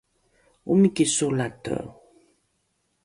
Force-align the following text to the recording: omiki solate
omiki 0.71 1.05
solate 1.15 1.75